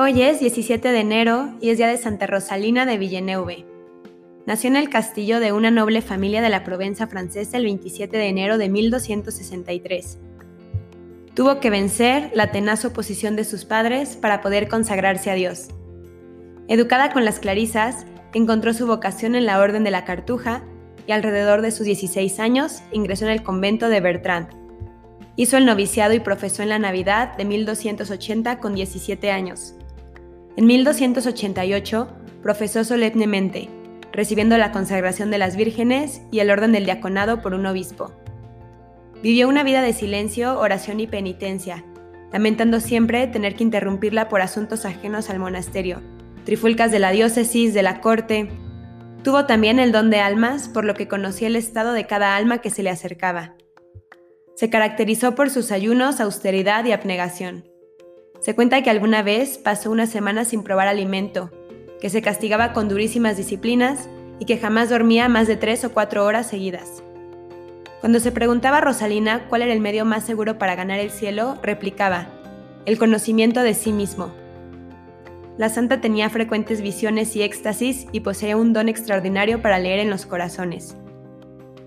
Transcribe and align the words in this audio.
Hoy 0.00 0.22
es 0.22 0.38
17 0.38 0.92
de 0.92 1.00
enero 1.00 1.54
y 1.60 1.70
es 1.70 1.78
día 1.78 1.88
de 1.88 1.96
Santa 1.96 2.28
Rosalina 2.28 2.86
de 2.86 2.98
Villeneuve. 2.98 3.66
Nació 4.46 4.70
en 4.70 4.76
el 4.76 4.90
castillo 4.90 5.40
de 5.40 5.50
una 5.50 5.72
noble 5.72 6.02
familia 6.02 6.40
de 6.40 6.50
la 6.50 6.62
Provenza 6.62 7.08
francesa 7.08 7.56
el 7.56 7.64
27 7.64 8.16
de 8.16 8.28
enero 8.28 8.58
de 8.58 8.68
1263. 8.68 10.20
Tuvo 11.34 11.58
que 11.58 11.70
vencer 11.70 12.30
la 12.32 12.52
tenaz 12.52 12.84
oposición 12.84 13.34
de 13.34 13.42
sus 13.42 13.64
padres 13.64 14.14
para 14.14 14.40
poder 14.40 14.68
consagrarse 14.68 15.32
a 15.32 15.34
Dios. 15.34 15.66
Educada 16.68 17.12
con 17.12 17.24
las 17.24 17.40
clarisas, 17.40 18.06
encontró 18.34 18.74
su 18.74 18.86
vocación 18.86 19.34
en 19.34 19.46
la 19.46 19.58
Orden 19.58 19.82
de 19.82 19.90
la 19.90 20.04
Cartuja 20.04 20.62
y 21.08 21.10
alrededor 21.10 21.60
de 21.60 21.72
sus 21.72 21.86
16 21.86 22.38
años 22.38 22.84
ingresó 22.92 23.24
en 23.24 23.32
el 23.32 23.42
convento 23.42 23.88
de 23.88 24.00
Bertrand. 24.00 24.46
Hizo 25.34 25.56
el 25.56 25.66
noviciado 25.66 26.14
y 26.14 26.20
profesó 26.20 26.62
en 26.62 26.68
la 26.68 26.78
Navidad 26.78 27.36
de 27.36 27.44
1280 27.44 28.60
con 28.60 28.76
17 28.76 29.32
años. 29.32 29.74
En 30.58 30.66
1288 30.66 32.08
profesó 32.42 32.82
solemnemente, 32.82 33.68
recibiendo 34.10 34.58
la 34.58 34.72
consagración 34.72 35.30
de 35.30 35.38
las 35.38 35.54
vírgenes 35.54 36.20
y 36.32 36.40
el 36.40 36.50
orden 36.50 36.72
del 36.72 36.84
diaconado 36.84 37.42
por 37.42 37.54
un 37.54 37.64
obispo. 37.64 38.10
Vivió 39.22 39.48
una 39.48 39.62
vida 39.62 39.82
de 39.82 39.92
silencio, 39.92 40.58
oración 40.58 40.98
y 40.98 41.06
penitencia, 41.06 41.84
lamentando 42.32 42.80
siempre 42.80 43.28
tener 43.28 43.54
que 43.54 43.62
interrumpirla 43.62 44.28
por 44.28 44.40
asuntos 44.40 44.84
ajenos 44.84 45.30
al 45.30 45.38
monasterio, 45.38 46.02
trifulcas 46.44 46.90
de 46.90 46.98
la 46.98 47.12
diócesis, 47.12 47.72
de 47.72 47.84
la 47.84 48.00
corte. 48.00 48.50
Tuvo 49.22 49.46
también 49.46 49.78
el 49.78 49.92
don 49.92 50.10
de 50.10 50.18
almas, 50.18 50.68
por 50.68 50.84
lo 50.84 50.94
que 50.94 51.06
conocía 51.06 51.46
el 51.46 51.54
estado 51.54 51.92
de 51.92 52.08
cada 52.08 52.34
alma 52.34 52.58
que 52.58 52.70
se 52.70 52.82
le 52.82 52.90
acercaba. 52.90 53.54
Se 54.56 54.70
caracterizó 54.70 55.36
por 55.36 55.50
sus 55.50 55.70
ayunos, 55.70 56.18
austeridad 56.18 56.84
y 56.84 56.90
abnegación. 56.90 57.77
Se 58.40 58.54
cuenta 58.54 58.82
que 58.82 58.90
alguna 58.90 59.22
vez 59.22 59.58
pasó 59.58 59.90
una 59.90 60.06
semana 60.06 60.44
sin 60.44 60.62
probar 60.62 60.88
alimento, 60.88 61.50
que 62.00 62.10
se 62.10 62.22
castigaba 62.22 62.72
con 62.72 62.88
durísimas 62.88 63.36
disciplinas 63.36 64.08
y 64.38 64.44
que 64.44 64.58
jamás 64.58 64.90
dormía 64.90 65.28
más 65.28 65.48
de 65.48 65.56
tres 65.56 65.84
o 65.84 65.92
cuatro 65.92 66.24
horas 66.24 66.46
seguidas. 66.46 67.02
Cuando 68.00 68.20
se 68.20 68.30
preguntaba 68.30 68.78
a 68.78 68.80
Rosalina 68.80 69.48
cuál 69.48 69.62
era 69.62 69.72
el 69.72 69.80
medio 69.80 70.04
más 70.04 70.24
seguro 70.24 70.56
para 70.56 70.76
ganar 70.76 71.00
el 71.00 71.10
cielo, 71.10 71.58
replicaba, 71.62 72.28
el 72.86 72.96
conocimiento 72.96 73.62
de 73.62 73.74
sí 73.74 73.92
mismo. 73.92 74.30
La 75.56 75.68
santa 75.68 76.00
tenía 76.00 76.30
frecuentes 76.30 76.80
visiones 76.80 77.34
y 77.34 77.42
éxtasis 77.42 78.06
y 78.12 78.20
poseía 78.20 78.56
un 78.56 78.72
don 78.72 78.88
extraordinario 78.88 79.60
para 79.60 79.80
leer 79.80 79.98
en 79.98 80.10
los 80.10 80.24
corazones. 80.24 80.96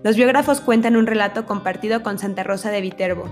Los 0.02 0.16
biógrafos 0.16 0.60
cuentan 0.60 0.96
un 0.96 1.06
relato 1.06 1.46
compartido 1.46 2.02
con 2.02 2.18
Santa 2.18 2.42
Rosa 2.42 2.70
de 2.70 2.82
Viterbo. 2.82 3.24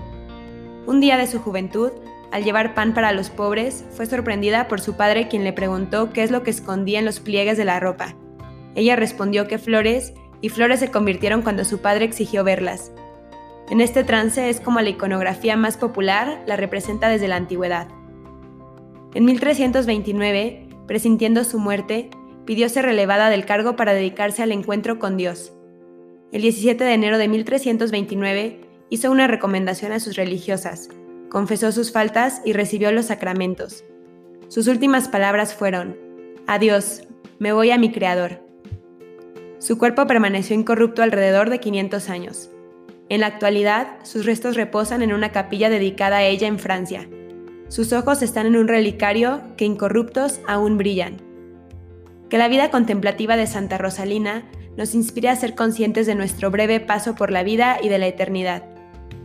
Un 0.87 0.99
día 0.99 1.17
de 1.17 1.27
su 1.27 1.39
juventud, 1.39 1.91
al 2.31 2.43
llevar 2.43 2.73
pan 2.73 2.93
para 2.93 3.11
los 3.11 3.29
pobres, 3.29 3.83
fue 3.91 4.05
sorprendida 4.05 4.67
por 4.67 4.79
su 4.79 4.95
padre 4.95 5.27
quien 5.27 5.43
le 5.43 5.51
preguntó 5.51 6.13
qué 6.13 6.23
es 6.23 6.31
lo 6.31 6.43
que 6.43 6.51
escondía 6.51 6.99
en 6.99 7.05
los 7.05 7.19
pliegues 7.19 7.57
de 7.57 7.65
la 7.65 7.79
ropa. 7.79 8.15
Ella 8.73 8.95
respondió 8.95 9.47
que 9.47 9.57
flores, 9.57 10.13
y 10.39 10.49
flores 10.49 10.79
se 10.79 10.89
convirtieron 10.89 11.41
cuando 11.41 11.65
su 11.65 11.81
padre 11.81 12.05
exigió 12.05 12.43
verlas. 12.43 12.91
En 13.69 13.79
este 13.81 14.03
trance 14.03 14.49
es 14.49 14.59
como 14.59 14.81
la 14.81 14.89
iconografía 14.89 15.55
más 15.55 15.77
popular 15.77 16.41
la 16.47 16.55
representa 16.55 17.09
desde 17.09 17.27
la 17.27 17.35
antigüedad. 17.35 17.87
En 19.13 19.25
1329, 19.25 20.69
presintiendo 20.87 21.43
su 21.43 21.59
muerte, 21.59 22.09
pidió 22.45 22.69
ser 22.69 22.85
relevada 22.85 23.29
del 23.29 23.45
cargo 23.45 23.75
para 23.75 23.93
dedicarse 23.93 24.41
al 24.41 24.51
encuentro 24.51 24.99
con 24.99 25.17
Dios. 25.17 25.53
El 26.31 26.41
17 26.43 26.81
de 26.83 26.93
enero 26.93 27.17
de 27.17 27.27
1329 27.27 28.61
hizo 28.89 29.11
una 29.11 29.27
recomendación 29.27 29.91
a 29.91 29.99
sus 29.99 30.15
religiosas, 30.15 30.89
confesó 31.31 31.71
sus 31.71 31.91
faltas 31.91 32.41
y 32.45 32.53
recibió 32.53 32.91
los 32.91 33.05
sacramentos. 33.05 33.85
Sus 34.49 34.67
últimas 34.67 35.07
palabras 35.07 35.55
fueron, 35.55 35.97
Adiós, 36.45 37.07
me 37.39 37.53
voy 37.53 37.71
a 37.71 37.77
mi 37.77 37.91
Creador. 37.91 38.41
Su 39.57 39.77
cuerpo 39.77 40.05
permaneció 40.07 40.55
incorrupto 40.55 41.01
alrededor 41.01 41.49
de 41.49 41.59
500 41.59 42.09
años. 42.09 42.49
En 43.07 43.21
la 43.21 43.27
actualidad, 43.27 43.99
sus 44.03 44.25
restos 44.25 44.57
reposan 44.57 45.01
en 45.01 45.13
una 45.13 45.31
capilla 45.31 45.69
dedicada 45.69 46.17
a 46.17 46.23
ella 46.23 46.47
en 46.47 46.59
Francia. 46.59 47.07
Sus 47.69 47.93
ojos 47.93 48.21
están 48.21 48.45
en 48.45 48.57
un 48.57 48.67
relicario 48.67 49.41
que 49.55 49.65
incorruptos 49.65 50.41
aún 50.47 50.77
brillan. 50.77 51.17
Que 52.29 52.37
la 52.37 52.49
vida 52.49 52.71
contemplativa 52.71 53.37
de 53.37 53.47
Santa 53.47 53.77
Rosalina 53.77 54.49
nos 54.75 54.93
inspire 54.95 55.29
a 55.29 55.35
ser 55.37 55.55
conscientes 55.55 56.07
de 56.07 56.15
nuestro 56.15 56.51
breve 56.51 56.81
paso 56.81 57.15
por 57.15 57.31
la 57.31 57.43
vida 57.43 57.77
y 57.81 57.87
de 57.87 57.99
la 57.99 58.07
eternidad 58.07 58.70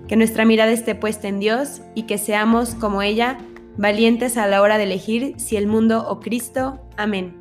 que 0.09 0.17
nuestra 0.17 0.45
mirada 0.45 0.73
esté 0.73 0.95
puesta 0.95 1.29
en 1.29 1.41
Dios 1.41 1.83
y 1.95 2.05
que 2.05 2.19
seamos, 2.19 2.75
como 2.75 3.03
ella, 3.03 3.39
valientes 3.77 4.37
a 4.37 4.47
la 4.47 4.63
hora 4.63 4.79
de 4.79 4.85
elegir 4.85 5.35
si 5.39 5.57
el 5.57 5.67
mundo 5.67 6.07
o 6.09 6.21
Cristo. 6.21 6.81
Amén. 6.97 7.35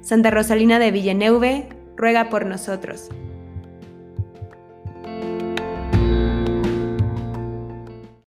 Santa 0.00 0.30
Rosalina 0.30 0.78
de 0.78 0.90
Villeneuve, 0.90 1.68
ruega 1.96 2.28
por 2.28 2.46
nosotros. 2.46 3.08